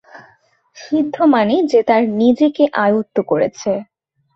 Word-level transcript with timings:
সিদ্ধ 0.77 1.15
মানে 1.33 1.55
যে 1.71 1.79
তার 1.83 2.03
নিজেকে 2.19 2.63
আয়ত্ত 2.77 3.17
করেছে। 3.27 3.71